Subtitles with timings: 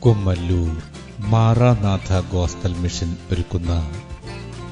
[0.00, 0.70] Kummallur
[1.18, 3.72] Maranatha ഗോസ്തൽ mission ഒരുക്കുന്ന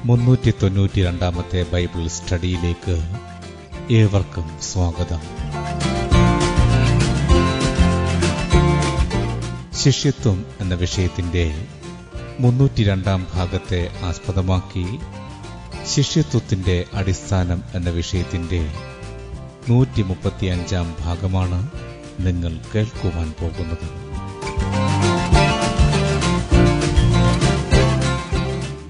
[0.05, 2.95] മുന്നൂറ്റി തൊണ്ണൂറ്റി രണ്ടാമത്തെ ബൈബിൾ സ്റ്റഡിയിലേക്ക്
[3.93, 5.21] ഏവർക്കും സ്വാഗതം.
[9.73, 11.67] ശിഷ്യത്വം എന്ന വിഷയത്തിന്റെ
[12.39, 14.99] മുന്നൂറ്റി രണ്ടാം ഭാഗത്തെ ആസ്പദമാക്കി
[15.87, 18.69] ശിഷ്യത്വത്തിന്റെ അടിസ്ഥാനം എന്ന വിഷയത്തിന്റെ
[19.67, 21.69] നൂറ്റി മുപ്പത്തിയഞ്ചാം ഭാഗമാണ്
[22.19, 24.08] നിങ്ങൾ കേൾക്കുവാൻ പോകുന്നത്.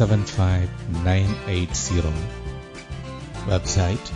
[0.00, 0.68] seven five
[1.04, 2.12] nine eight zero
[3.46, 4.12] website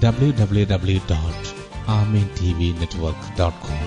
[0.00, 1.48] W W W dot
[1.90, 3.82] Amen T V network dot com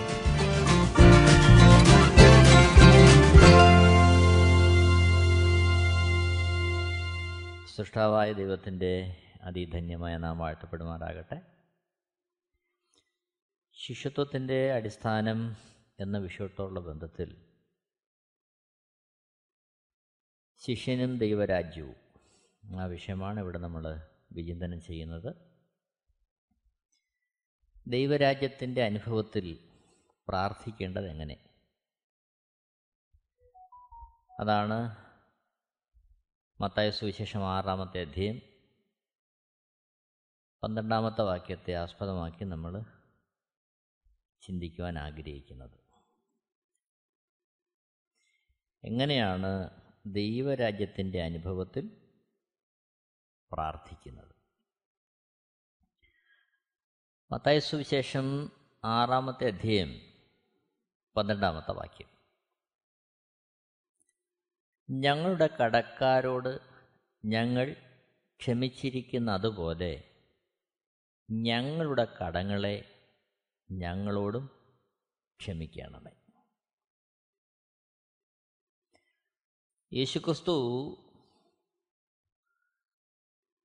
[7.69, 8.91] സൃഷ്ടാവായ ദൈവത്തിന്റെ
[9.43, 11.37] അതിധന്യമായ നാം വാഴ്ത്തപ്പെടുമാറാകട്ടെ.
[13.77, 15.39] ശിഷ്യത്വത്തിന്റെ അടിസ്ഥാനം
[15.99, 17.29] എന്ന വിഷയത്തോടുള്ള ബന്ധത്തിൽ
[20.57, 21.95] ശിഷ്യനും ദൈവരാജ്യവും.
[22.81, 25.35] ആ വിഷയമാണ് ഇവിടെ നമ്മൾ വിചിന്തനം ചെയ്യുന്നത്.
[27.87, 29.69] ദൈവരാജ്യത്തിന്റെ അനുഭവത്തിൽ
[30.27, 31.49] പ്രാർത്ഥിക്കേണ്ടത് എങ്ങനെ?
[34.39, 34.97] അതാണ്
[36.61, 38.41] മത്തായ സുവിശേഷം ആറാമത്തെ അധ്യയം.
[40.63, 42.83] പന്ത്രണ്ടാമത്തെ വാക്യത്തെ ആസ്പദമാക്കി നമ്മൾ
[44.41, 45.79] ചിന്തിക്കുവാൻ ആഗ്രഹിക്കുന്നത്.
[48.83, 52.11] എങ്ങനെയാണ് ദൈവരാജ്യത്തിന്റെ അനുഭവത്തിൽ
[53.51, 54.35] പ്രാർത്ഥിക്കുന്നത്.
[57.31, 58.51] മത്തായ സുവിശേഷം
[58.83, 60.01] ആറാമത്തെ അധ്യയം
[61.17, 62.07] പന്ത്രണ്ടാമത്തെ വാക്യം.
[64.89, 66.59] ഞങ്ങളുടെ കടക്കാരോട്
[67.25, 67.75] ഞങ്ങൾ
[68.39, 70.03] ക്ഷമിച്ചിരിക്കുന്ന അതുപോലെ
[71.31, 72.91] ഞങ്ങളുടെ കടങ്ങളെ
[73.71, 74.49] ഞങ്ങളോടും
[75.39, 76.24] ക്ഷമിക്കണമേ.
[79.95, 80.53] യേശുക്രിസ്തു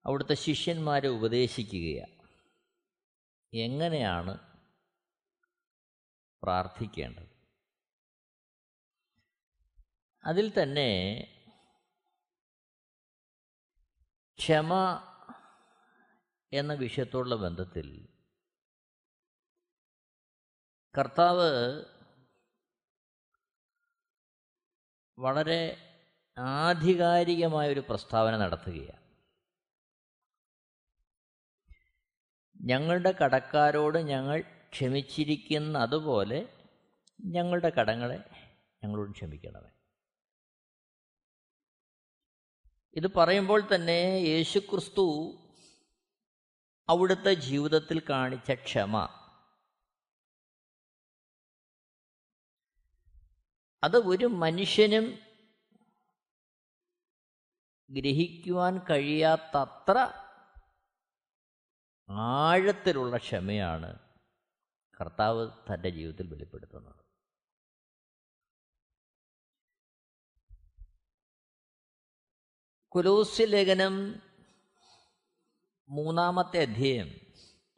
[0.06, 2.28] അവിടുത്തെ ശിഷ്യന്മാരെ ഉപദേശിക്കുകയാണ്
[3.54, 4.38] എങ്ങനെയാണ്
[6.42, 7.30] പ്രാർത്ഥിക്കേണ്ടത്?
[10.24, 10.90] അതിൽ തന്നെ
[14.38, 14.72] ക്ഷമ
[16.52, 18.08] എന്ന വിഷയത്തോടുള്ള ബന്ധത്തിൽ
[20.98, 21.50] കർത്താവ്
[25.18, 25.86] വളരെ
[26.40, 29.00] ആധികാരികമായൊരു പ്രസ്താവന നടത്തുകയാണ്.
[32.60, 34.40] ഞങ്ങളുടെ കടക്കാരോട് ഞങ്ങൾ
[34.72, 36.48] ക്ഷമിച്ചിരിക്കുന്ന അതുപോലെ
[37.20, 38.18] ഞങ്ങളുടെ കടങ്ങളെ
[38.84, 39.70] ഞങ്ങളോട് ക്ഷമിക്കണമേ.
[42.94, 45.34] ഇത് പറയുമ്പോൾ തന്നെ യേശുക്രിസ്തു
[46.88, 49.08] അവിടുത്തെ ജീവിതത്തിൽ കാണിച്ച ക്ഷമ.
[53.84, 55.29] അത് ഒരു മനുഷ്യനും
[57.90, 59.98] ഗ്രഹിക്കുവാൻ കഴിയാത്തത്ര
[62.10, 63.98] ആഴത്തിലുള്ള ക്ഷമയാണ്
[65.00, 67.00] കർത്താവ് തന്റെ ജീവിതത്തിൽ വെളിപ്പെടുത്തുന്നത്.
[72.88, 74.22] കുലൂസ്യ ലേഖനം
[75.88, 77.20] മൂന്നാമത്തെ അധ്യായം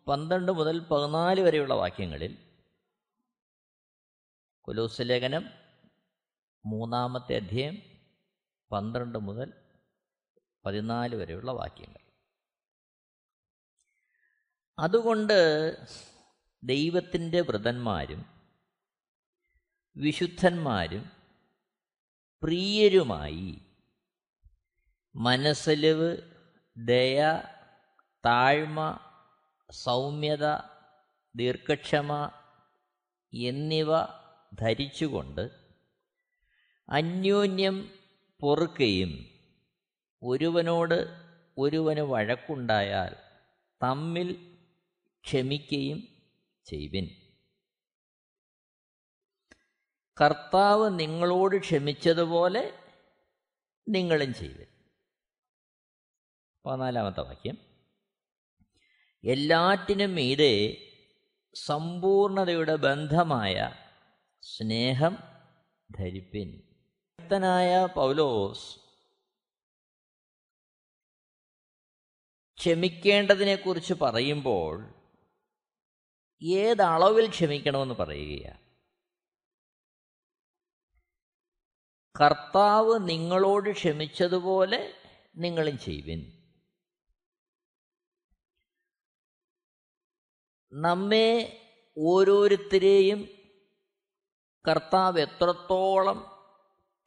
[0.09, 2.37] പന്ത്രണ്ട് മുതൽ പതിനാല് വരെയുള്ള വാക്യങ്ങളിൽ
[4.61, 5.45] കുലൂസ്യ ലേഖനം
[6.67, 7.83] മൂന്നാമത്തെ അധ്യായം
[8.73, 9.62] പന്ത്രണ്ട് മുതൽ
[10.65, 11.99] പതിനാല് വരെയുള്ള വാക്യങ്ങൾ.
[14.79, 15.39] അതുകൊണ്ട്
[16.63, 18.27] ദൈവത്തിന്റെ വ്രതന്മാരും
[19.97, 21.11] വിശുദ്ധന്മാരും
[22.43, 23.61] പ്രിയരുമായി
[25.15, 26.11] മനസ്സലിവ്
[26.77, 27.43] ദയ
[28.27, 28.99] താഴ്മ
[29.71, 30.47] സൗമ്യത
[31.37, 32.31] ദീർഘക്ഷമ
[33.33, 33.91] എന്നിവ
[34.61, 35.45] ധരിച്ചുകൊണ്ട്
[36.89, 37.91] അന്യോന്യം
[38.41, 39.32] പൊറുക്കുകയും
[40.23, 41.09] ഒരുവനോട്
[41.59, 43.17] ഒരുവന് വഴക്കുണ്ടായാൽ
[43.83, 44.57] തമ്മിൽ
[45.25, 46.09] ക്ഷമിക്കുകയും
[46.65, 47.09] ചെയ്വിൻ
[50.21, 52.75] കർത്താവ് നിങ്ങളോട് ക്ഷമിച്ചതുപോലെ
[53.89, 54.67] നിങ്ങളും ചെയ്വിൻ.
[56.67, 57.59] പതിനാലാമത്തെ വാക്യം.
[59.25, 60.77] എല്ലാറ്റിനും മീതെ
[61.55, 63.75] സമ്പൂർണതയുടെ ബന്ധമായ
[64.43, 65.19] സ്നേഹം
[65.99, 66.63] ധരിപ്പിൻ.
[67.21, 68.82] ഭക്തനായ പൗലോസ്
[72.63, 74.95] ക്ഷമിക്കേണ്ടതിനെക്കുറിച്ച് പറയുമ്പോൾ
[76.43, 78.61] ഏതളവിൽ ക്ഷമിക്കണമെന്ന് പറയുകയാണ്.
[82.21, 84.95] കർത്താവ് നിങ്ങളോട് ക്ഷമിച്ചതുപോലെ
[85.37, 86.43] നിങ്ങളും ചെയ്യുവിൻ.
[90.73, 91.61] നമ്മെ
[91.99, 93.29] ഓരോരുത്തരെയും
[94.71, 96.19] കർത്താവ് എത്രത്തോളം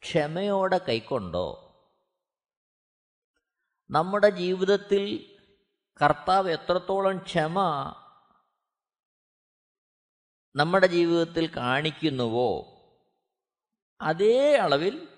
[0.02, 1.62] ക്ഷമയോടെ കൈക്കൊണ്ടോ
[3.90, 5.35] നമ്മുടെ ജീവിതത്തിൽ
[6.02, 7.60] കർത്താവ് എത്രത്തോളം ക്ഷമ
[10.56, 12.72] നമ്മുടെ ജീവിതത്തിൽ കാണിക്കുന്നുവോ
[14.00, 15.08] അതേ അളവിൽ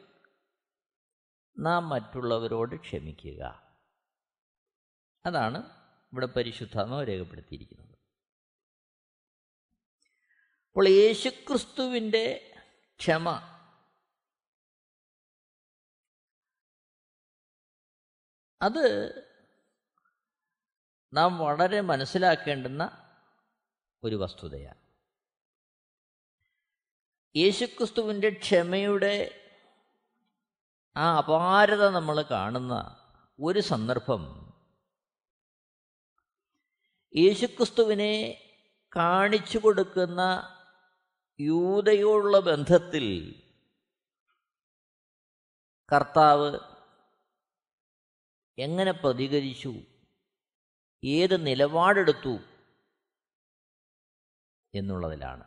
[1.59, 3.75] നാം മറ്റുള്ളവരോട് ക്ഷമിക്കുക.
[5.27, 5.59] അതാണ്
[6.13, 7.99] ഇവിടെ പരിശുദ്ധാത്മാവ് രേഖപ്പെടുത്തിയിരിക്കുന്നത്.
[10.69, 12.57] അപ്പോൾ യേശുക്രിസ്തുവിന്റെ
[12.99, 13.29] ക്ഷമ
[18.63, 19.28] അത്
[21.13, 23.05] നാം വളരെ മനസ്സിലാക്കേണ്ടുന്ന
[24.05, 24.79] ഒരു വസ്തുതയാണ്.
[27.37, 29.45] യേശുക്രിസ്തുവിന്റെ ക്ഷമയുടെ
[30.97, 32.97] ആ അപാരത നമ്മൾ കാണുന്ന
[33.41, 34.53] ഒരു സന്ദർഭം
[37.17, 38.45] യേശുക്രിസ്തുവിനെ
[38.97, 40.21] കാണിച്ചു കൊടുക്കുന്ന
[41.41, 43.35] യൂതയോടുള്ള ബന്ധത്തിൽ
[45.93, 46.59] കർത്താവ്
[48.59, 49.75] എങ്ങനെ പ്രതികരിച്ചു?
[51.03, 52.35] ഏത് നിലപാടെടുത്തു
[54.75, 55.45] എന്നുള്ളതിലാണ്.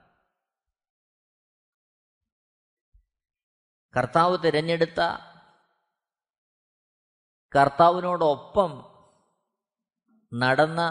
[3.95, 5.01] കർത്താവ് തിരഞ്ഞെടുത്ത
[7.55, 8.71] കർത്താവിനോടൊപ്പം
[10.33, 10.81] നടന്ന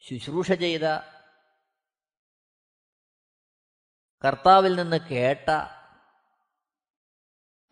[0.00, 0.84] ശുശ്രൂഷ ചെയ്ത
[4.24, 5.50] കർത്താവിൽ നിന്ന് കേട്ട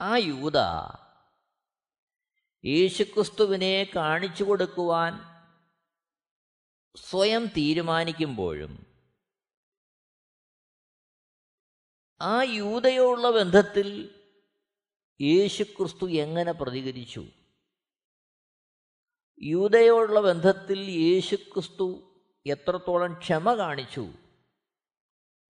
[0.00, 0.58] ആ യൂത
[2.64, 5.30] യേശുക്രിസ്തുവിനെ കാണിച്ചു കൊടുക്കുവാൻ
[6.96, 8.86] സ്വയം തീരുമാനിക്കുമ്പോഴും
[12.20, 14.14] ആ യൂതയോടുള്ള ബന്ധത്തിൽ
[15.22, 17.26] യേശുക്രിസ്തു എങ്ങനെ പ്രതികരിച്ചു?
[19.42, 24.12] യൂതയോടുള്ള ബന്ധത്തിൽ യേശുക്രിസ്തു എത്രത്തോളം ക്ഷമ കാണിച്ചു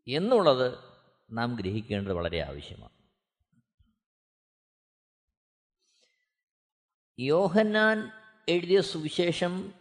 [0.09, 0.79] എന്നുള്ളത്
[1.31, 3.00] നാം ഗ്രഹിക്കേണ്ടത് വളരെ ആവശ്യമാണ്.
[7.21, 8.13] യോഹന്നാൻ
[8.49, 9.75] എഴുതിയ സുവിശേഷം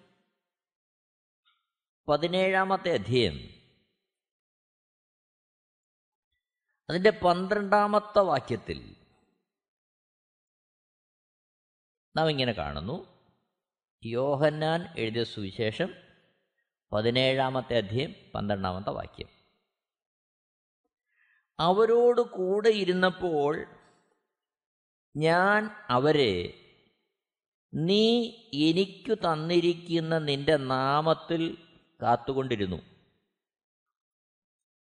[2.08, 3.34] പതിനേഴാമത്തെ അധ്യയം.
[6.90, 8.96] അതിന്റെ പന്ത്രണ്ടാമത്തെ വാക്യത്തിൽ
[12.18, 13.28] നാം ഇങ്ങനെ കാണുന്നു.
[14.06, 15.94] യോഹന്നാൻ എഴുതിയ സുവിശേഷം
[16.94, 19.28] പതിനേഴാമത്തെ അധ്യയം പന്ത്രണ്ടാമത്തെ വാക്യം.
[21.60, 23.66] അവരോട് കൂടെ ഇരുന്നപ്പോൾ
[25.18, 26.66] ഞാൻ അവരെ
[27.74, 31.57] നീ എനിക്കു തന്നിരിക്കുന്ന നിന്റെ നാമത്തിൽ
[32.01, 32.81] കാത്തുകൊണ്ടിരുന്നു.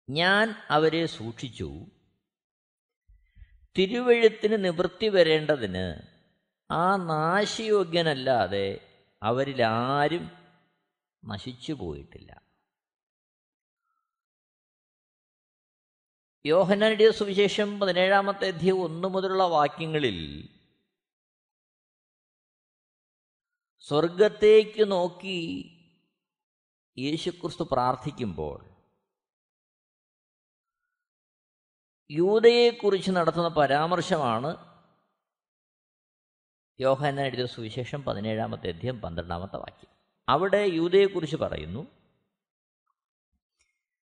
[0.10, 1.86] ഞാൻ അവരെ സൂക്ഷിച്ചു.
[3.78, 6.02] തിരുവഴുത്തിന് നിവൃത്തി വരേണ്ടതിന്
[6.72, 8.80] ആ നാശയോഗ്യനല്ലാതെ
[9.24, 10.32] അവരിലാരും
[11.26, 12.42] നശിച്ചു പോയിട്ടില്ല.
[16.46, 20.50] യോഹനയുടെ സുവിശേഷം പതിനേഴാമത്തെ അധ്യയം ഒന്നു മുതലുള്ള വാക്യങ്ങളിൽ
[23.88, 25.40] സ്വർഗത്തേക്ക് നോക്കി
[27.00, 28.66] യേശുക്രിസ്തു പ്രാർത്ഥിക്കുമ്പോൾ
[32.12, 34.58] യൂതയെക്കുറിച്ച് നടത്തുന്ന പരാമർശമാണ്
[36.80, 39.90] യോഹന എഴുതിയ സുവിശേഷം പതിനേഴാമത്തെ അധ്യയം പന്ത്രണ്ടാമത്തെ വാക്യം.
[40.30, 41.88] അവിടെ യൂതയെക്കുറിച്ച് പറയുന്നു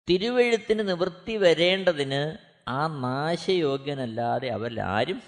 [0.09, 5.23] തിരുവഴുത്തിന് നിവൃത്തി വരേണ്ടതിന് ആ നാശയോഗ്യനല്ലാതെ അവരിലാരും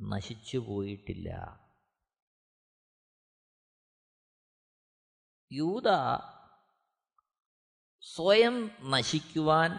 [0.00, 1.61] നശിച്ചു പോയിട്ടില്ല
[5.52, 5.88] യൂത
[8.02, 9.70] സ്വയം നശിക്കുവാൻ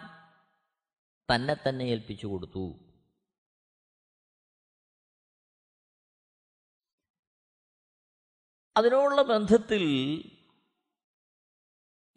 [1.34, 2.84] തന്നെ തന്നെ ഏൽപ്പിച്ചു കൊടുത്തു.
[8.76, 9.84] അതിനോടുള്ള ബന്ധത്തിൽ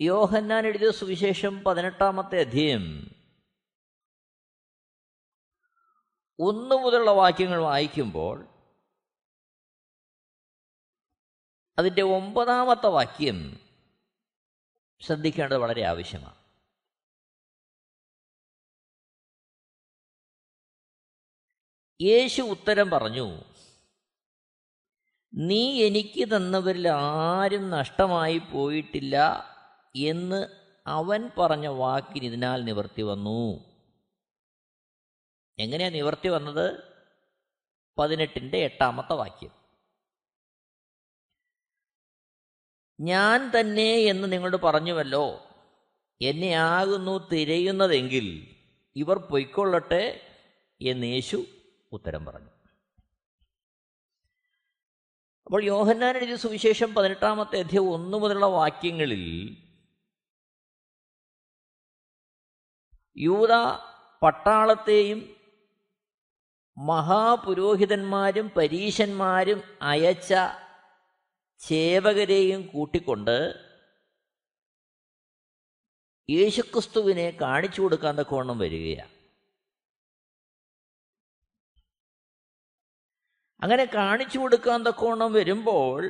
[0.02, 2.84] യോഹന്നാൻ എഴുതിയ സുവിശേഷം പതിനെട്ടാമത്തെ അധ്യയം
[6.40, 8.57] ഒന്നു മുതലുള്ള വാക്യങ്ങൾ വായിക്കുമ്പോൾ
[11.80, 13.60] അതിന്റെ ഒമ്പതാമത്തെ വാക്യം
[15.00, 16.38] ശ്രദ്ധിക്കേണ്ടത് വളരെ ആവശ്യമാണ്.
[22.02, 23.44] യേശു ഉത്തരം പറഞ്ഞു
[25.34, 29.44] നീ എനിക്ക് തന്നവരിൽ ആരും നഷ്ടമായി പോയിട്ടില്ല
[29.96, 30.48] എന്ന്
[30.88, 33.74] അവൻ പറഞ്ഞ വാക്കിന് ഇതിനാൽ നിവർത്തി വന്നു.
[35.60, 36.84] എങ്ങനെയാണ് നിവർത്തി വന്നത്?
[38.00, 39.57] പതിനെട്ടിന്റെ എട്ടാമത്തെ വാക്യം.
[43.00, 45.44] ഞാൻ തന്നെ എന്ന് നിങ്ങളോട് പറഞ്ഞുവല്ലോ.
[46.22, 48.56] എന്നെ ആകുന്നു തിരയുന്നതെങ്കിൽ
[48.96, 50.22] ഇവർ പൊയ്ക്കൊള്ളട്ടെ
[50.82, 51.46] എന്ന് യേശു
[51.92, 52.50] ഉത്തരം പറഞ്ഞു.
[55.46, 59.58] അപ്പോൾ യോഹന്നാൻ എഴുതിയ സുവിശേഷം പതിനെട്ടാമത്തെ അധ്യയം ഒന്നു മുതലുള്ള വാക്യങ്ങളിൽ
[63.18, 63.54] യൂത
[64.24, 65.36] പട്ടാളത്തെയും
[66.78, 70.34] മഹാപുരോഹിതന്മാരും പരീശന്മാരും അയച്ച
[71.60, 73.38] ചേവകരെയും കൂട്ടിക്കൊണ്ട്
[76.30, 79.14] യേശുക്രിസ്തുവിനെ കാണിച്ചു കൊടുക്കാൻ തക്കവണ്ണം വരികയാണ്.
[83.62, 86.02] അങ്ങനെ കാണിച്ചു കൊടുക്കാൻ തക്കവണ്ണം വരുമ്പോൾ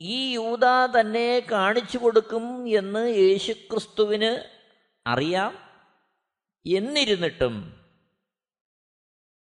[0.00, 0.64] ഈ യൂത
[1.00, 4.32] തന്നെ കാണിച്ചു കൊടുക്കും എന്ന് യേശുക്രിസ്തുവിന്
[5.06, 5.52] അറിയാം.
[6.66, 7.54] എന്നിരുന്നിട്ടും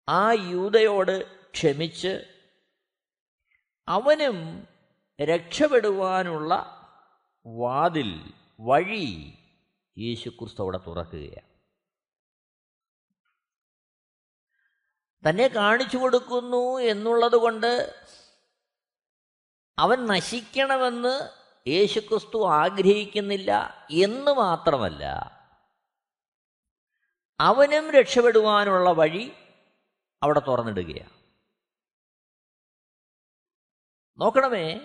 [0.10, 2.44] ആ യൂതയോട് ക്ഷമിച്ച്
[3.88, 4.68] അവനും
[5.22, 6.54] രക്ഷപ്പെടുവാനുള്ള
[7.48, 9.34] വാതിൽ വഴി
[9.98, 11.48] യേശുക്രിസ്തു അവിടെ തുറക്കുകയാണ്.
[15.30, 17.96] തന്നെ കാണിച്ചു കൊടുക്കുന്നു എന്നുള്ളത് കൊണ്ട്
[19.80, 21.30] അവൻ നശിക്കണമെന്ന്
[21.70, 23.52] യേശുക്രിസ്തു ആഗ്രഹിക്കുന്നില്ല
[23.92, 25.04] എന്ന് മാത്രമല്ല
[27.40, 29.32] അവനും രക്ഷപ്പെടുവാനുള്ള വഴി
[30.24, 31.27] അവിടെ തുറന്നിടുകയാണ്.
[34.20, 34.80] നോക്കണമേ.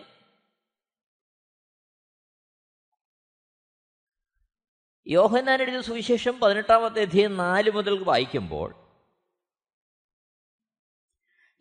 [5.07, 8.83] യോഹന്നാൻ എഴുതിയ സുവിശേഷം പതിനെട്ടാമത്തെ അധ്യയം നാല് മുതൽ വായിക്കുമ്പോൾ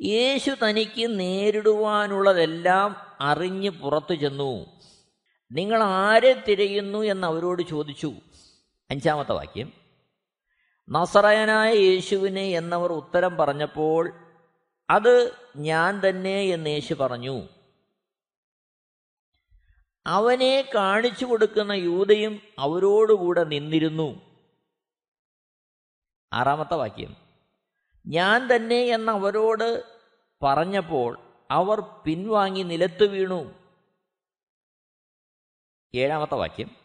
[0.02, 4.82] യേശു തനിക്ക് നേരിടുവാനുള്ളതെല്ലാം അറിഞ്ഞ് പുറത്തു ചെന്നു.
[5.52, 8.14] നിങ്ങൾ ആരെ തിരയുന്നു എന്ന് അവരോട് ചോദിച്ചു.
[8.90, 9.74] അഞ്ചാമത്തെ വാക്യം.
[10.90, 14.14] നസറയനായ യേശുവിനെ എന്നവർ ഉത്തരം പറഞ്ഞപ്പോൾ
[14.90, 17.61] അത് ഞാൻ തന്നെ എന്ന് യേശു പറഞ്ഞു.
[20.08, 24.22] അവനെ കാണിച്ചു കൊടുക്കുന്ന യൂതയും അവരോടുകൂടെ നിന്നിരുന്നു.
[26.34, 27.16] ആറാമത്തെ വാക്യം.
[28.08, 29.84] ഞാൻ തന്നെ എന്ന് അവരോട്
[30.44, 31.20] പറഞ്ഞപ്പോൾ
[31.52, 33.54] അവർ പിൻവാങ്ങി നിലത്തു വീണു.
[35.96, 36.76] ഏഴാമത്തെ വാക്യം.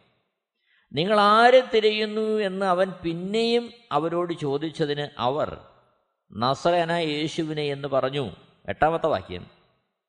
[0.93, 5.61] നിങ്ങൾ ആരെ തിരയുന്നു എന്ന് അവൻ പിന്നെയും അവരോട് ചോദിച്ചതിന് അവർ
[6.33, 8.31] നസറേന യേശുവിനെ എന്ന് പറഞ്ഞു.
[8.69, 9.47] എട്ടാമത്തെ വാക്യം.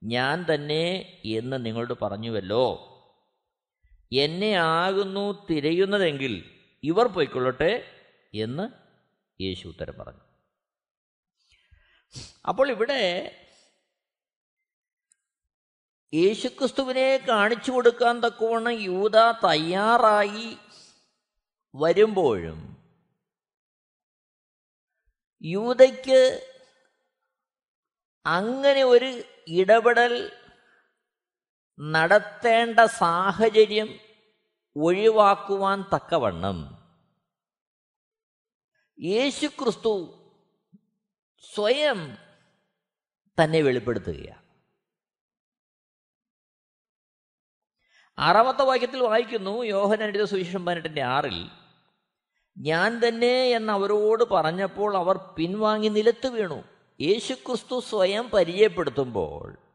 [0.03, 2.86] ഞാൻ തന്നെ എന്ന് നിങ്ങളോട് പറഞ്ഞുവല്ലോ.
[4.11, 6.33] എന്നെ ആകുന്നു തിരയുന്നതെങ്കിൽ
[6.83, 7.71] ഇവർ പോയിക്കൊള്ളട്ടെ
[8.33, 8.65] എന്ന്
[9.41, 10.23] യേശു ഉത്തരം പറഞ്ഞു.
[12.47, 13.01] അപ്പോൾ ഇവിടെ
[16.13, 20.57] യേശുക്രിസ്തുവിനെ കാണിച്ചു കൊടുക്കാൻ തക്കവണ്ണം യൂത തയ്യാറായി
[21.73, 22.77] വരുമ്പോഴും
[25.41, 26.21] യൂതയ്ക്ക്
[28.25, 30.13] അങ്ങനെ ഒരു ഇടപെടൽ
[31.79, 33.99] നടത്തേണ്ട സാഹചര്യം
[34.77, 36.77] ഒഴിവാക്കുവാൻ തക്കവണ്ണം.
[39.01, 40.13] യേശുക്രിസ്തു
[41.53, 42.17] സ്വയം
[43.43, 44.47] തന്നെ വെളിപ്പെടുത്തുകയാണ്.
[48.19, 51.49] ആറാമത്തെ വാക്യത്തിൽ വായിക്കുന്നു യോഹന സുവിശേഷം പതിനെട്ടിന്റെ ആറിൽ
[52.57, 56.63] ഞാൻ തന്നെ എന്ന് അവരോട് പറഞ്ഞപ്പോൾ അവർ പിൻവാങ്ങി നിലത്ത് വീണു.
[57.01, 59.66] യേശുക്രിസ്തു സ്വയം പരിചയപ്പെടുത്തുമ്പോൾ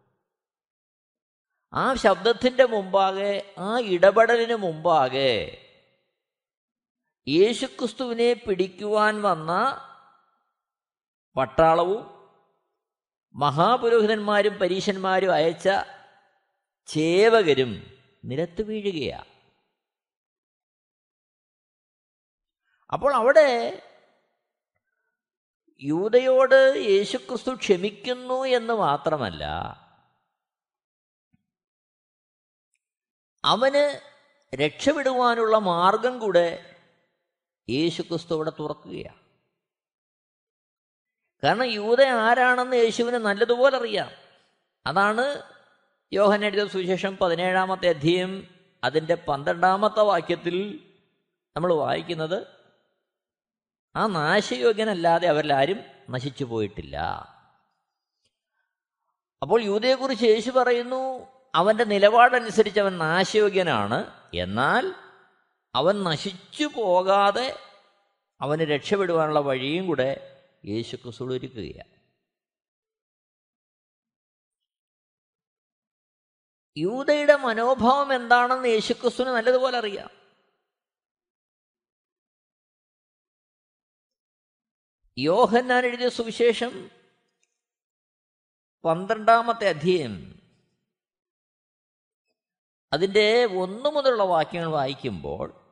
[1.73, 5.33] ആ ശബ്ദത്തിന്റെ മുമ്പാകെ ആ ഇടപെടലിന് മുമ്പാകെ
[7.27, 9.53] യേശുക്രിസ്തുവിനെ പിടിക്കുവാൻ വന്ന
[11.37, 12.03] പട്ടാളവും
[13.35, 15.69] മഹാപുരോഹിതന്മാരും പരീശന്മാരും അയച്ച
[16.89, 17.73] ചേവകരും
[18.25, 19.31] നിരത്ത് വീഴുകയാണ്
[22.93, 23.49] അപ്പോൾ അവിടെ
[25.81, 26.59] യൂതയോട്
[26.91, 29.45] യേശുക്രിസ്തു ക്ഷമിക്കുന്നു എന്ന് മാത്രമല്ല
[33.45, 34.01] അവന്
[34.55, 36.77] രക്ഷപ്പെടുവാനുള്ള മാർഗം കൂടെ
[37.71, 39.23] യേശുക്രിസ്തു അവിടെ തുറക്കുകയാണ്
[41.45, 44.11] കാരണം യൂത ആരാണെന്ന് യേശുവിന് നല്ലതുപോലെ അറിയാം.
[44.87, 45.43] അതാണ്
[46.13, 50.89] യോഹൻ എഴുതിയ സുവിശേഷം പതിനേഴാമത്തെ അധ്യയം അതിന്റെ പന്ത്രണ്ടാമത്തെ വാക്യത്തിൽ
[51.57, 52.47] നമ്മൾ വായിക്കുന്നത്
[53.97, 55.81] ആ നാശയോഗ്യനല്ലാതെ അവരിലാരും
[56.11, 56.97] നശിച്ചു പോയിട്ടില്ല.
[59.43, 64.31] അപ്പോൾ യൂതയെക്കുറിച്ച് യേശു പറയുന്നു അവന്റെ നിലപാടനുസരിച്ച് അവൻ നാശയോഗ്യനാണ്.
[64.35, 64.95] എന്നാൽ
[65.75, 67.59] അവൻ നശിച്ചു പോകാതെ
[68.41, 71.93] അവന് രക്ഷപ്പെടുവാനുള്ള വഴിയും കൂടെ യേശു ക്രിസ്തു ഒരുക്കുകയാണ്.
[76.77, 80.11] യൂതയുടെ മനോഭാവം എന്താണെന്ന് യേശുക്രിസ്തുവിന് നല്ലതുപോലെ അറിയാം.
[85.19, 86.91] യോഹന്നാൻ എഴുതിയ സുവിശേഷം
[88.85, 90.42] പന്ത്രണ്ടാമത്തെ അധ്യയം
[92.93, 95.63] അതിന്റെ ഒന്നു മുതലുള്ള വാക്യങ്ങൾ വായിക്കുമ്പോൾ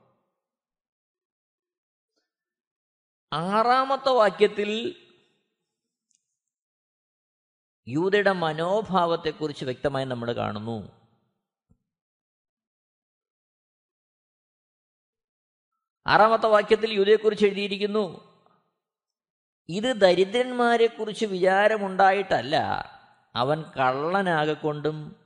[3.32, 4.96] ആറാമത്തെ വാക്യത്തിൽ
[7.88, 11.00] യൂതയുടെ മനോഭാവത്തെക്കുറിച്ച് വ്യക്തമായി നമ്മൾ കാണുന്നു.
[16.06, 18.30] ആറാമത്തെ വാക്യത്തിൽ യൂതയെക്കുറിച്ച് എഴുതിയിരിക്കുന്നു
[19.68, 22.56] ഇത് ദരിദ്രന്മാരെക്കുറിച്ച് വിചാരമുണ്ടായിട്ടല്ല
[23.34, 25.19] അവൻ കള്ളനാകൊണ്ടും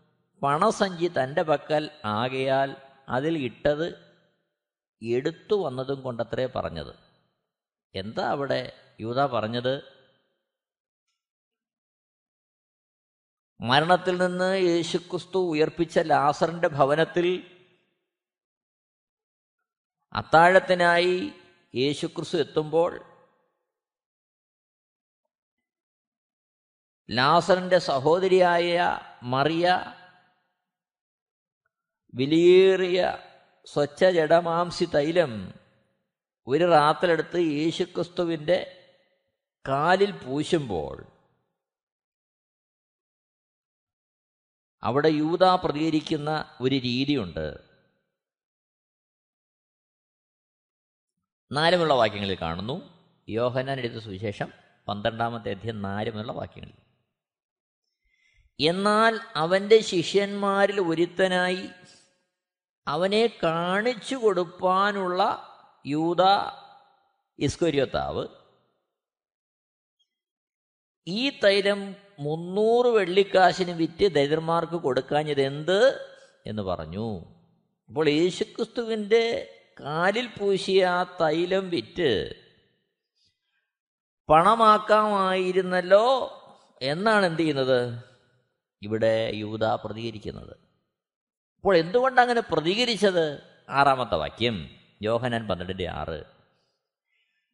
[0.45, 2.77] പണസഞ്ചി തന്റെ പക്കൽ ആകയാൽ
[3.09, 3.87] അതിൽ ഇട്ടത്
[5.03, 6.95] എടുത്തു വന്നതും കൊണ്ടത്രേ പറഞ്ഞത്.
[7.95, 9.75] എന്താ അവിടെ യൂത പറഞ്ഞത്?
[13.61, 17.27] മരണത്തിൽ നിന്ന് യേശുക്രിസ്തു ഉയർപ്പിച്ച ലാസറിന്റെ ഭവനത്തിൽ
[20.13, 21.33] അത്താഴത്തിനായി
[21.75, 22.93] യേശുക്രിസ്തു എത്തുമ്പോൾ
[27.11, 29.95] ലാസറിന്റെ സഹോദരിയായ മറിയ
[32.14, 33.18] വിലയേറിയ
[33.64, 35.54] സ്വച്ഛ ജഡമാംസി തൈലം
[36.47, 38.80] ഒരു റാത്തിലെടുത്ത് യേശുക്രിസ്തുവിന്റെ
[39.68, 41.06] കാലിൽ പൂശുമ്പോൾ
[44.83, 47.59] അവിടെ യൂത പ്രതികരിക്കുന്ന ഒരു രീതിയുണ്ട്.
[51.52, 53.06] നാലുമുള്ള വാക്യങ്ങളിൽ കാണുന്നു.
[53.28, 54.52] യോഹനാൻ എടുത്ത സുവിശേഷം
[54.88, 56.85] പന്ത്രണ്ടാമത്തെ അധ്യയം നാലുമുള്ള വാക്യങ്ങളിൽ.
[58.61, 61.68] എന്നാൽ അവന്റെ ശിഷ്യന്മാരിൽ ഒരുത്തനായി
[62.87, 65.23] അവനെ കാണിച്ചു കൊടുപ്പാനുള്ള
[65.87, 66.23] യൂത
[67.38, 68.25] ഇസ്കൊരിയോത്താവ്
[71.07, 71.81] ഈ തൈലം
[72.19, 75.79] മുന്നൂറ് വെള്ളിക്കാശിന് വിറ്റ് ദരിദ്രന്മാർക്ക് കൊടുക്കാഞ്ഞത് എന്ത്
[76.47, 77.07] എന്ന് പറഞ്ഞു.
[77.88, 79.25] അപ്പോൾ യേശുക്രിസ്തുവിന്റെ
[79.81, 82.11] കാലിൽ പൂശിയ ആ തൈലം വിറ്റ്
[84.28, 86.06] പണമാക്കാമായിരുന്നല്ലോ
[86.82, 87.80] എന്നാണ് എന്ത് ചെയ്യുന്നത്?
[88.82, 90.74] ഇവിടെ യൂത പ്രതികരിക്കുന്നത്.
[91.65, 93.43] അപ്പോൾ എന്തുകൊണ്ട് അങ്ങനെ പ്രതികരിച്ചത്?
[93.69, 94.71] ആറാമത്തെ വാക്യം
[95.03, 96.25] യോഹനാൻ പന്ത്രണ്ടിന്റെ ആറ്.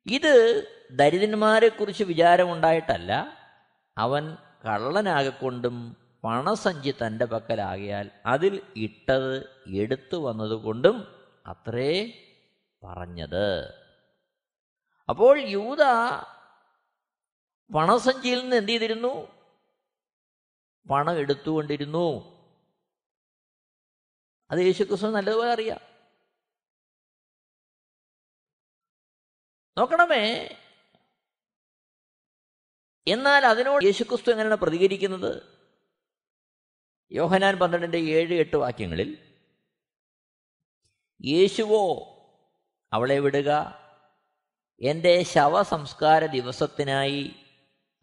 [0.06, 3.38] ഇത് ദരിദ്രന്മാരെക്കുറിച്ച് വിചാരമുണ്ടായിട്ടല്ല.
[3.98, 12.18] അവൻ കള്ളനാകൊണ്ടും പണസഞ്ചി തന്റെ പക്കലാകിയാൽ അതിൽ ഇട്ടത് എടുത്തു വന്നതുകൊണ്ടും അത്രേ
[12.84, 13.74] പറഞ്ഞത്.
[15.08, 15.82] അപ്പോൾ യൂത
[17.74, 19.26] പണസഞ്ചിയിൽ നിന്ന് എന്ത് ചെയ്തിരുന്നു?
[20.90, 22.39] പണം എടുത്തുകൊണ്ടിരുന്നു.
[24.50, 25.80] അത് യേശുക്രിസ്തു നല്ലതുപോലെ അറിയാം.
[29.78, 30.56] നോക്കണമേ.
[33.08, 35.42] എന്നാൽ അതിനോട് യേശുക്രിസ്തു എങ്ങനെയാണ് പ്രതികരിക്കുന്നത്?
[37.12, 39.36] യോഹനാൻ പന്ത്രണ്ടിന്റെ ഏഴ് എട്ട് വാക്യങ്ങളിൽ
[41.24, 42.16] യേശുവോ
[42.92, 43.80] അവളെ വിടുക.
[44.80, 47.34] എന്റെ ശവസംസ്കാര ദിവസത്തിനായി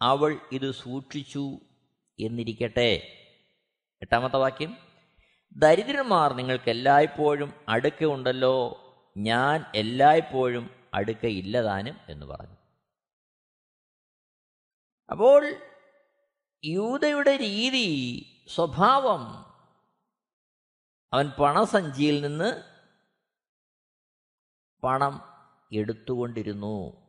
[0.02, 1.60] അവൾ ഇത് സൂക്ഷിച്ചു
[2.20, 3.14] എന്നിരിക്കട്ടെ.
[4.02, 4.87] എട്ടാമത്തെ വാക്യം
[5.56, 8.84] ദരിദ്രന്മാർ നിങ്ങൾക്ക് എല്ലായ്പ്പോഴും അടുക്ക ഉണ്ടല്ലോ.
[9.18, 12.56] ഞാൻ എല്ലായ്പ്പോഴും അടുക്ക ഇല്ലതാനും എന്ന് പറഞ്ഞു.
[15.12, 15.56] അപ്പോൾ
[16.66, 17.88] യൂതയുടെ രീതി
[18.50, 19.48] സ്വഭാവം
[21.14, 22.64] അവൻ പണസഞ്ചിയിൽ നിന്ന്
[24.84, 25.22] പണം
[25.72, 27.08] എടുത്തുകൊണ്ടിരുന്നു.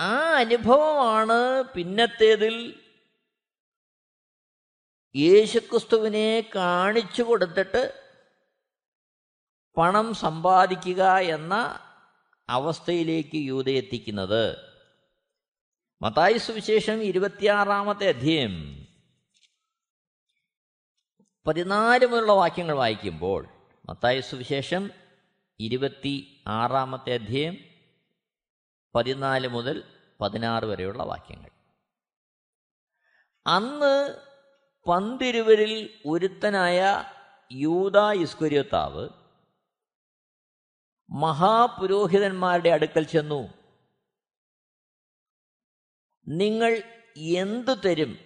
[0.00, 2.84] ആ അനുഭവമാണ് പിന്നത്തേതിൽ
[5.16, 8.12] യേശുക്രിസ്തുവിനെ കാണിച്ചു കൊടുത്തിട്ട്
[9.76, 11.80] പണം സമ്പാദിക്കുക എന്ന
[12.48, 14.56] അവസ്ഥയിലേക്ക് യൂത എത്തിക്കുന്നത്.
[16.02, 18.86] മത്തായി സുവിശേഷം ഇരുപത്തിയാറാമത്തെ അധ്യയം
[21.46, 23.48] പതിനാല് മുതലുള്ള വാക്യങ്ങൾ വായിക്കുമ്പോൾ
[23.88, 24.90] മത്തായി സുവിശേഷം
[25.60, 27.56] ഇരുപത്തി ആറാമത്തെ അധ്യയം
[28.94, 29.84] പതിനാല് മുതൽ
[30.20, 31.50] പതിനാറ് വരെയുള്ള വാക്യങ്ങൾ.
[33.46, 34.29] അന്ന്
[34.86, 37.04] പന്തിരുവരിൽ ഒരുത്തനായ
[37.52, 39.08] യൂത ഇസ്കുര്യത്താവ്
[41.10, 43.48] മഹാപുരോഹിതന്മാരുടെ അടുക്കൽ ചെന്നു.
[46.28, 46.82] നിങ്ങൾ
[47.16, 48.18] എന്തു തരും?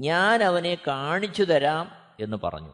[0.00, 2.72] ഞാൻ അവനെ കാണിച്ചു തരാം എന്ന് പറഞ്ഞു.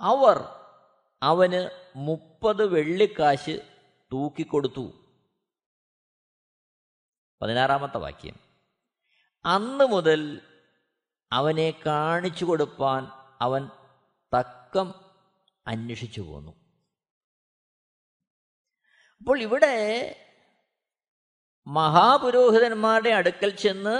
[0.00, 0.48] അവർ
[1.22, 3.60] അവന് മുപ്പത് വെള്ളിക്കാശ്
[4.12, 4.92] തൂക്കിക്കൊടുത്തു.
[7.42, 8.36] പതിനാറാമത്തെ വാക്യം.
[9.44, 10.40] അന്ന് മുതൽ
[11.32, 13.02] അവനെ കാണിച്ചു കൊടുപ്പാൻ
[13.40, 13.70] അവൻ
[14.34, 14.88] തക്കം
[15.66, 16.52] അന്വേഷിച്ചു പോന്നു.
[19.20, 19.76] അപ്പോൾ ഇവിടെ
[21.66, 23.96] മഹാപുരോഹിതന്മാരുടെ അടുക്കൽ ചെന്ന്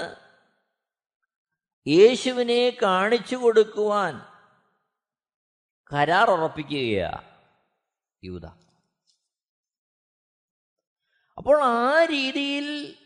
[1.86, 4.14] യേശുവിനെ കാണിച്ചു കൊടുക്കുവാൻ
[5.92, 7.24] കരാർ ഉറപ്പിക്കുകയാണ്
[8.24, 8.46] യൂത.
[11.38, 12.96] അപ്പോൾ ആ രീതിയിൽ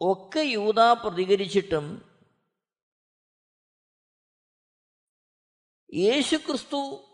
[0.00, 2.09] ഒക്കെ യൂത പ്രതികരിച്ചിട്ടും
[5.94, 7.06] യേശുക്രിസ്തു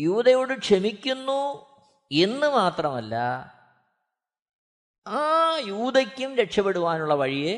[0.00, 1.66] യൂതയോട് ക്ഷമിക്കുന്നു
[2.12, 3.14] എന്ന് മാത്രമല്ല
[5.06, 7.54] ആ യൂതയ്ക്കും രക്ഷപ്പെടുവാനുള്ള വഴിയെ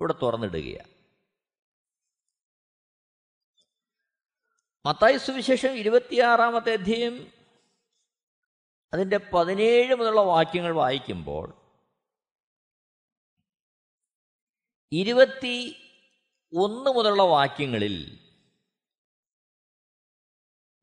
[0.00, 0.88] ഇവിടെ തുറന്നിടുകയാണ്.
[4.86, 7.32] മത്തായി സുവിശേഷം ഇരുപത്തിയാറാമത്തെ അധ്യയം
[8.94, 11.54] അതിന്റെ പതിനേഴ് മുതലുള്ള വാക്യങ്ങൾ വായിക്കുമ്പോൾ
[14.92, 15.76] ഇരുപത്തി
[16.58, 18.23] ഒന്ന് മുതലുള്ള വാക്യങ്ങളിൽ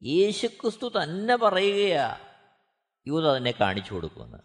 [0.04, 2.20] യേശുക്രിസ്തു തന്നെ പറയുകയാ
[3.08, 4.38] യൂത തന്നെ കാണിച്ചു കൊടുക്കുമെന്ന്.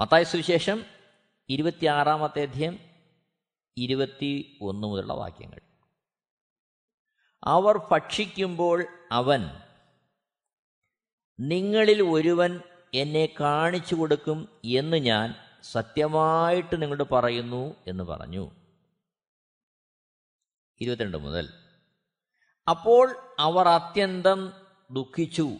[0.00, 0.84] മത്തായ സുവിശേഷം
[1.48, 2.78] ഇരുപത്തിയാറാമത്തെ അധ്യയം
[3.76, 5.60] ഇരുപത്തി ഒന്ന് മുതലുള്ള വാക്യങ്ങൾ.
[7.44, 9.40] അവർ ഭക്ഷിക്കുമ്പോൾ അവൻ
[11.40, 12.60] നിങ്ങളിൽ ഒരുവൻ
[12.94, 18.50] എന്നെ കാണിച്ചു കൊടുക്കും എന്ന് ഞാൻ സത്യമായിട്ട് നിങ്ങളോട് പറയുന്നു എന്ന് പറഞ്ഞു.
[20.80, 21.59] ഇരുപത്തിരണ്ട് മുതൽ
[22.68, 24.52] അപ്പോൾ അവർ അത്യന്തം
[24.90, 25.50] ദുഃഖിച്ചു.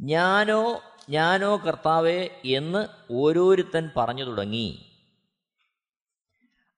[0.00, 4.92] ഞാനോ ഞാനോ കർത്താവേ എന്ന് ഓരോരുത്തൻ പറഞ്ഞു തുടങ്ങി.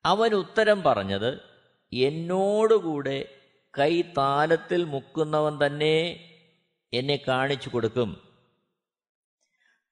[0.05, 1.41] അവൻ ഉത്തരം പറഞ്ഞത്
[1.93, 3.41] എന്നോടുകൂടെ
[3.79, 6.31] കൈ താലത്തിൽ മുക്കുന്നവൻ തന്നെ
[6.93, 8.29] എന്നെ കാണിച്ചു കൊടുക്കും.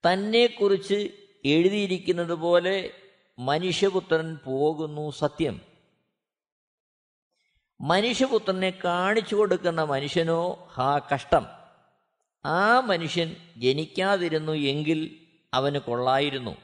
[0.07, 1.11] തന്നെക്കുറിച്ച്
[1.45, 2.91] എഴുതിയിരിക്കുന്നത് പോലെ
[3.39, 5.72] മനുഷ്യപുത്രൻ പോകുന്നു സത്യം.
[7.83, 10.69] മനുഷ്യപുത്രനെ കാണിച്ചു കൊടുക്കുന്ന മനുഷ്യനോ?
[10.73, 11.47] ഹാ കഷ്ടം.
[12.45, 16.57] ആ മനുഷ്യൻ ജനിക്കാതിരുന്നു എങ്കിൽ അവന് കൊള്ളായിരുന്നു.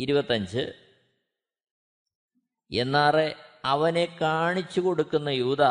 [0.00, 0.72] ഇരുപത്തഞ്ച്.
[2.72, 5.64] എന്നാറെ അവനെ കാണിച്ചു കൊടുക്കുന്ന യൂത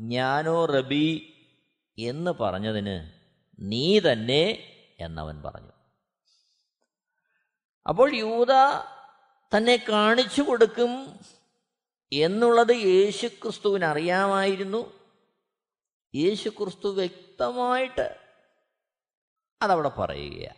[0.00, 1.34] ഞാനോ റബി
[1.98, 3.12] എന്ന് പറഞ്ഞതിന്
[3.58, 5.72] നീ തന്നെ എന്നവൻ പറഞ്ഞു.
[7.88, 8.52] അപ്പോൾ യൂത
[9.56, 11.20] തന്നെ കാണിച്ചു കൊടുക്കും
[12.12, 15.08] എന്നുള്ളത് യേശുക്രിസ്തുവിന് അറിയാമായിരുന്നു
[16.16, 18.06] യേശുക്രിസ്തു വ്യക്തമായിട്ട്
[19.62, 20.56] അതവിടെ പറയുകയാണ്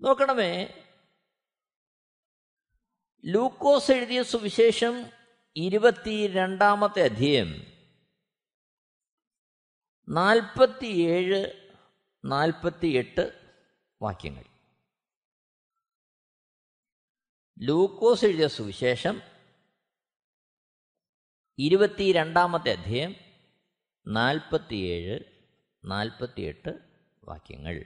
[0.00, 0.74] നോക്കണമേ
[3.24, 5.06] ലൂക്കോസ് എഴുതിയ സുവിശേഷം
[5.56, 7.66] ഇരുപത്തി രണ്ടാമത്തെ അധ്യയം
[10.08, 11.42] നാൽപ്പത്തിയേഴ്
[12.24, 13.40] നാൽപ്പത്തിയെട്ട്
[14.02, 14.51] വാക്യങ്ങൾ.
[17.58, 19.22] ലൂക്കോസ് എഴുതിയ സുവിശേഷം
[21.58, 23.16] ഇരുപത്തി രണ്ടാമത്തെ അധ്യയം
[24.06, 25.18] നാൽപ്പത്തിയേഴ്
[25.84, 26.78] നാൽപ്പത്തിയെട്ട്
[27.24, 27.84] വാക്യങ്ങൾ.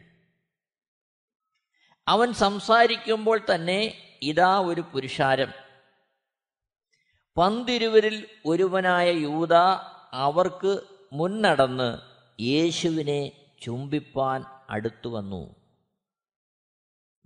[2.09, 5.53] അവൻ സംസാരിക്കുമ്പോൾ തന്നെ ഇതാ ഒരു പുരുഷാരം.
[7.37, 9.55] പന്തിരുവരിൽ ഒരുവനായ യൂത
[10.13, 10.81] അവർക്ക്
[11.13, 11.99] മുന്നടന്ന്
[12.43, 15.66] യേശുവിനെ ചുംബിപ്പാൻ അടുത്തു വന്നു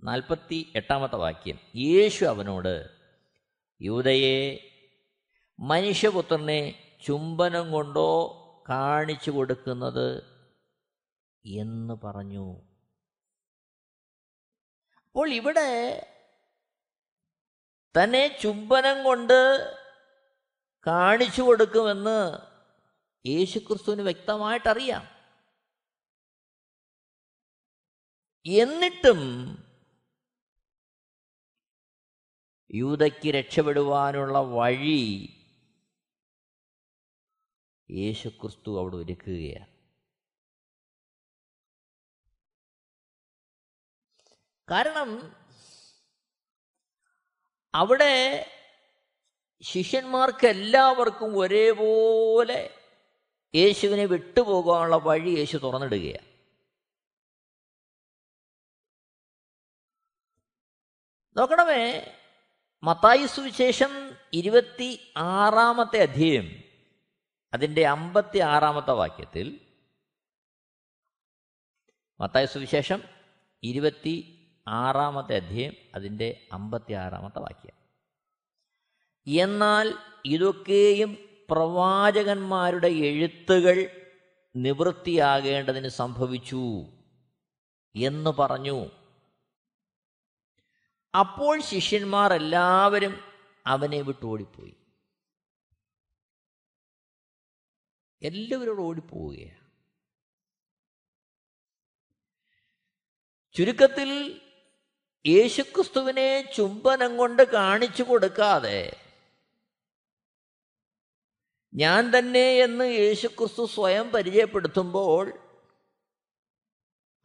[0.03, 1.59] നാൽപ്പത്തി എട്ടാമത്തെ വാക്യം.
[1.75, 2.89] യേശു അവനോട്
[3.81, 4.57] യൂതയെ
[5.59, 8.37] മനുഷ്യപുത്രനെ ചുംബനം കൊണ്ടോ
[8.69, 10.17] കാണിച്ചു കൊടുക്കുന്നത്?
[11.45, 12.61] എന്ന് പറഞ്ഞു.
[15.05, 16.07] അപ്പോൾ ഇവിടെ
[18.01, 19.73] തന്നെ ചുംബനം കൊണ്ട്
[20.87, 22.37] കാണിച്ചു കൊടുക്കുമെന്ന്
[23.27, 25.03] യേശുക്രിസ്തുവിന് വ്യക്തമായിട്ടറിയാം.
[28.45, 29.17] എന്നിട്ടും
[32.73, 35.29] യൂതയ്ക്ക് രക്ഷപ്പെടുവാനുള്ള വഴി
[37.91, 39.71] യേശുക്രിസ്തു അവിടെ ഒരുക്കുകയാണ്.
[44.71, 45.35] കാരണം
[47.75, 48.45] അവിടെ
[49.61, 52.77] ശിഷ്യന്മാർക്ക് എല്ലാവർക്കും ഒരേപോലെ
[53.55, 56.31] യേശുവിനെ വിട്ടുപോകാനുള്ള വഴി യേശു തുറന്നിടുകയാണ്.
[61.37, 62.17] നോക്കണമേ
[62.83, 66.63] മത്തായി സുവിശേഷം ഇരുപത്തി ആറാമത്തെ അധ്യയം
[67.53, 69.59] അതിന്റെ അമ്പത്തി ആറാമത്തെ വാക്യത്തിൽ
[72.21, 73.01] മത്തായ സുവിശേഷം
[73.63, 77.73] ഇരുപത്തി ആറാമത്തെ അധ്യയം അതിന്റെ അമ്പത്തി ആറാമത്തെ വാക്യം.
[79.27, 79.93] എന്നാൽ
[80.25, 81.17] ഇതൊക്കെയും
[81.49, 84.07] പ്രവാചകന്മാരുടെ എഴുത്തുകൾ
[84.55, 86.85] നിവൃത്തിയാകേണ്ടതിന് സംഭവിച്ചു
[87.95, 89.00] എന്ന് പറഞ്ഞു.
[91.15, 93.23] അപ്പോൾ ശിഷ്യന്മാർ എല്ലാവരും
[93.67, 94.75] അവനെ വിട്ട് ഓടിപ്പോയി.
[98.21, 99.61] എല്ലാവരോടും ഓടിപ്പോവുകയാണ്.
[103.53, 104.41] ചുരുക്കത്തിൽ
[105.27, 108.95] യേശുക്രിസ്തുവിനെ ചുംബനം കൊണ്ട് കാണിച്ചു കൊടുക്കാതെ
[111.73, 115.33] ഞാൻ തന്നെ എന്ന് യേശുക്രിസ്തു സ്വയം പരിചയപ്പെടുത്തുമ്പോൾ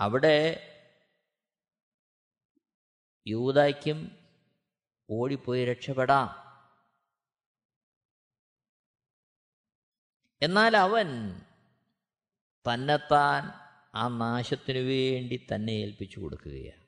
[0.00, 0.38] അവിടെ
[3.26, 4.18] യൂതായ്ക്കും
[5.10, 6.46] ഓടിപ്പോയി രക്ഷപ്പെടാം.
[10.42, 11.06] എന്നാൽ അവൻ
[12.74, 16.86] തന്നെത്താൻ ആ നാശത്തിനു വേണ്ടി തന്നെ ഏൽപ്പിച്ചു കൊടുക്കുകയാണ്.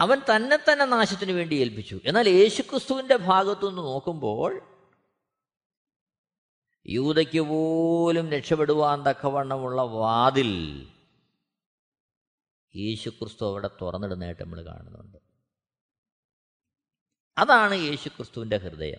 [0.00, 2.00] അവൻ തന്നെ തന്നെ നാശത്തിന് വേണ്ടി ഏൽപ്പിച്ചു.
[2.04, 4.71] എന്നാൽ യേശുക്രിസ്തുവിന്റെ ഭാഗത്തുനിന്ന് നോക്കുമ്പോൾ
[6.86, 10.82] യൂതയ്ക്ക് പോലും രക്ഷപ്പെടുവാൻ തക്കവണ്ണമുള്ള വാതിൽ
[12.76, 15.18] യേശുക്രിസ്തു അവിടെ തുറന്നിടുന്നതായിട്ട് നമ്മൾ കാണുന്നുണ്ട്.
[17.38, 18.98] അതാണ് യേശുക്രിസ്തുവിന്റെ ഹൃദയം.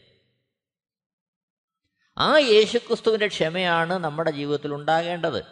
[2.18, 5.44] ആ യേശുക്രിസ്തുവിന്റെ ക്ഷമയാണ് നമ്മുടെ ജീവിതത്തിൽ ഉണ്ടാകേണ്ടത്.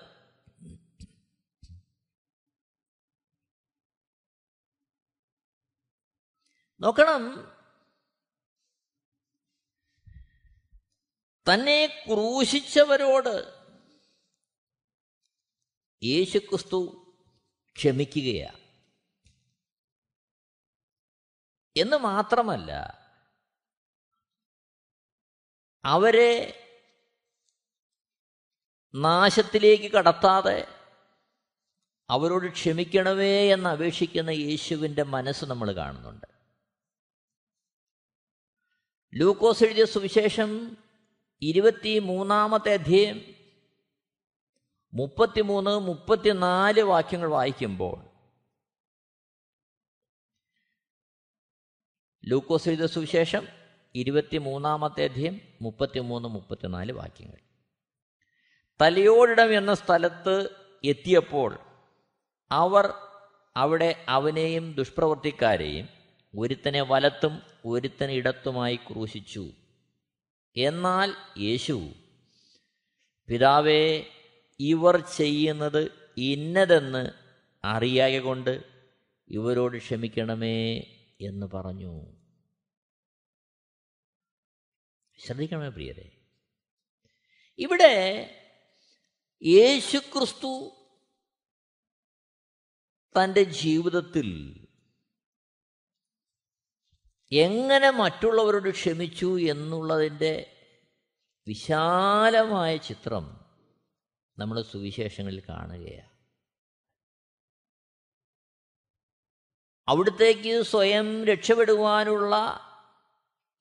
[6.82, 7.52] നോക്കണം
[11.54, 13.62] തന്നെ ക്രൂശിച്ചവരോട്
[16.04, 17.14] യേശുക്രിസ്തു
[17.76, 18.62] ക്ഷമിക്കുകയാണ്.
[21.78, 22.72] എന്ന് മാത്രമല്ല
[25.86, 26.58] അവരെ
[28.96, 30.68] നാശത്തിലേക്ക് കടത്താതെ
[32.10, 36.26] അവരോട് ക്ഷമിക്കണമേ എന്ന് അപേക്ഷിക്കുന്ന യേശുവിന്റെ മനസ്സ് നമ്മൾ കാണുന്നുണ്ട്.
[39.14, 40.78] ലൂക്കോസ് എഴുതിയ സുവിശേഷം
[41.44, 43.22] ഇരുപത്തി മൂന്നാമത്തെ അധ്യയം
[44.94, 48.12] മുപ്പത്തിമൂന്ന് മുപ്പത്തിനാല് വാക്യങ്ങൾ വായിക്കുമ്പോൾ
[52.26, 53.48] ലൂക്കോസ് എഴുത സുവിശേഷം
[53.96, 57.40] ഇരുപത്തി മൂന്നാമത്തെ അധ്യയം മുപ്പത്തിമൂന്ന് മുപ്പത്തിനാല് വാക്യങ്ങൾ.
[58.82, 60.50] തലയോടിടം എന്ന സ്ഥലത്ത്
[60.84, 61.60] എത്തിയപ്പോൾ
[62.52, 62.94] അവർ
[63.58, 65.90] അവിടെ അവനെയും ദുഷ്പ്രവർത്തിക്കാരെയും
[66.38, 69.50] ഒരുത്തനെ വലത്തും ഒരുത്തനെ ഇടത്തുമായി ക്രൂശിച്ചു.
[70.56, 71.94] എന്നാൽ യേശു
[73.28, 74.04] പിതാവേ
[74.60, 77.12] ഇവർ ചെയ്യുന്നത് ഇന്നതെന്ന്
[77.64, 78.64] അറിയായ കൊണ്ട്
[79.28, 80.80] ഇവരോട് ക്ഷമിക്കണമേ
[81.22, 82.22] എന്ന് പറഞ്ഞു.
[85.18, 86.12] ശ്രദ്ധിക്കണമേ പ്രിയരെ.
[87.60, 87.94] ഇവിടെ
[89.44, 90.76] യേശുക്രിസ്തു
[93.16, 94.60] തന്റെ ജീവിതത്തിൽ
[97.34, 100.58] എങ്ങനെ മറ്റുള്ളവരോട് ക്ഷമിച്ചു എന്നുള്ളതിന്റെ
[101.48, 103.46] വിശാലമായ ചിത്രം
[104.40, 106.12] നമ്മൾ സുവിശേഷങ്ങളിൽ കാണുകയാണ്.
[109.88, 112.36] അവിടത്തേക്ക് സ്വയം രക്ഷപ്പെടുവാനുള്ള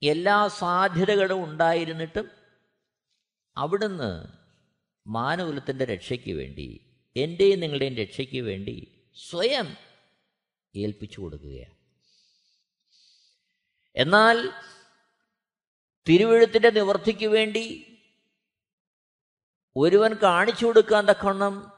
[0.03, 2.31] എല്ലാ സാധ്യതകളും ഉണ്ടായിരുന്നിട്ടും
[3.57, 4.27] അവിടുന്ന്
[5.07, 6.81] മാനകുലത്തിന്റെ രക്ഷയ്ക്ക് വേണ്ടി
[7.17, 9.77] എന്റെയും നിങ്ങളുടെയും രക്ഷയ്ക്ക് വേണ്ടി സ്വയം
[10.77, 11.80] ഏൽപ്പിച്ചു കൊടുക്കുകയാണ്.
[13.95, 14.51] എന്നാൽ
[16.07, 17.87] തിരുവഴുത്തിന്റെ നിവർത്തിക്ക് വേണ്ടി
[19.77, 21.73] ഒരുവൻ കാണിച്ചു കൊടുക്കാൻ തക്കവണ്ണം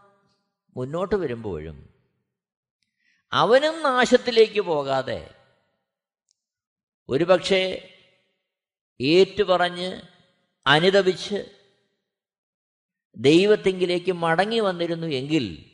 [0.76, 1.88] മുന്നോട്ട് വരുമ്പോഴും
[3.32, 5.30] അവനും നാശത്തിലേക്ക് പോകാതെ
[7.08, 7.88] ഒരുപക്ഷെ
[9.00, 10.02] ഏറ്റുപറഞ്ഞ്
[10.66, 11.38] അനുദപിച്ച്
[13.16, 15.72] ദൈവത്തെങ്കിലേക്ക് മടങ്ങി വന്നിരുന്നു എങ്കിൽ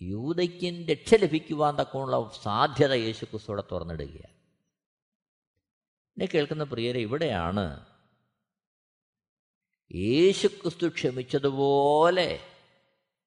[0.00, 4.33] യൂതയ്ക്കും രക്ഷ ലഭിക്കുവാൻ തക്കമുള്ള സാധ്യത യേശു ക്രിസ്തുവിടെ തുറന്നിടുകയാണ്.
[6.14, 7.86] എന്നെ കേൾക്കുന്ന പ്രിയരെ ഇവിടെയാണ്
[9.94, 12.40] യേശുക്രിസ്തു ക്ഷമിച്ചതുപോലെ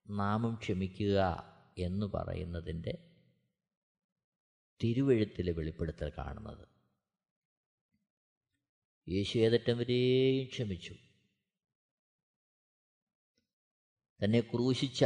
[0.10, 1.44] നാമം ക്ഷമിക്കുക
[1.78, 2.98] എന്ന് പറയുന്നതിന്റെ
[4.84, 6.68] തിരുവഴുത്തിലെ വെളിപ്പെടുത്തൽ കാണുന്നത്.
[9.10, 10.96] യേശു ഏതറ്റം വരെയും ക്ഷമിച്ചു.
[14.24, 15.04] തന്നെ ക്രൂശിച്ച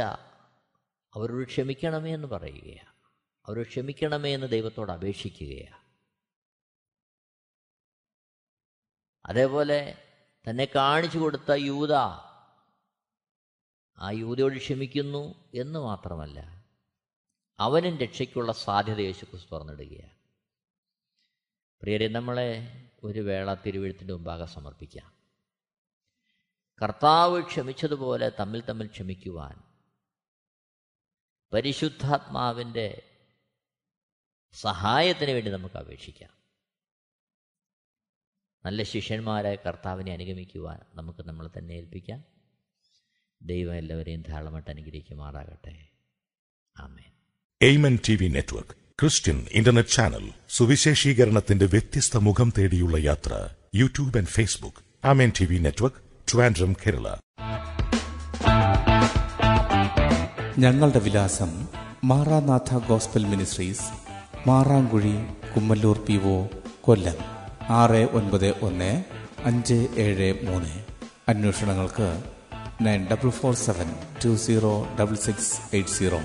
[1.14, 2.94] അവരോട് ക്ഷമിക്കണമേ എന്ന് പറയുകയാണ്.
[3.46, 5.81] അവരോട് ക്ഷമിക്കണമേ എന്ന് ദൈവത്തോട് അപേക്ഷിക്കുകയാണ്.
[9.26, 10.08] അതേപോലെ
[10.50, 11.92] തന്നെ കാണിച്ചു കൊടുത്ത യൂത
[13.98, 16.64] ആ യൂതയോട് ക്ഷമിക്കുന്നു എന്ന് മാത്രമല്ല
[17.58, 20.16] അവനും രക്ഷയ്ക്കുള്ള സാധ്യത യേശുക്രിസ്തു തുറന്നിടുകയാണ്.
[21.80, 25.12] പ്രിയരെ നമ്മളെ ഒരു വേള തിരുവഴുത്തിന്റെ മുമ്പാകെ സമർപ്പിക്കാം.
[26.82, 29.62] കർത്താവ് ക്ഷമിച്ചതുപോലെ തമ്മിൽ തമ്മിൽ ക്ഷമിക്കുവാൻ
[31.52, 33.02] പരിശുദ്ധാത്മാവിന്റെ
[34.52, 36.41] സഹായത്തിന് വേണ്ടി നമുക്ക് അപേക്ഷിക്കാം.
[38.64, 42.24] നല്ല ശിഷ്യന്മാരായ കർത്താവിനെ അനുഗമിക്കുവാൻ നമുക്ക് നമ്മളെ തന്നെ ഏൽപ്പിക്കാം.
[43.42, 45.88] ദൈവം എല്ലാവരെയും ധാരാളമായിട്ട് അനുഗ്രഹിക്കുമാറാകട്ടെ.
[46.78, 47.12] ആമേൻ.
[47.62, 48.70] Amen T V network
[49.00, 55.96] Christian internet channel സുവിശേഷീകരണത്തിന്റെ വ്യത്യസ്ത മുഖം തേടിയുള്ള യാത്ര YouTube and Facebook Amen T V network
[56.32, 57.14] Trivandrum Kerala.
[60.58, 61.68] ഞങ്ങളുടെ വിലാസം
[62.04, 63.92] Maranatha Gospel Ministries
[64.48, 65.14] Maranguzhi
[65.54, 66.46] Kummallur P O
[66.80, 67.41] Kollam.
[67.70, 69.04] ആറ് ഒൻപത് ഒന്ന്
[69.44, 70.68] അഞ്ച് ഏഴ് മൂന്ന്.
[71.28, 72.22] അന്വേഷണങ്ങൾക്ക്
[72.80, 73.86] nine double four seven
[74.24, 76.18] two zero double six eight zero.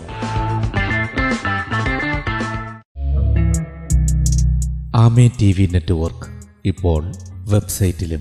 [4.95, 6.28] Amen T V network
[6.65, 8.19] ഇപ്പോൾ വെബ്സൈറ്റിലും.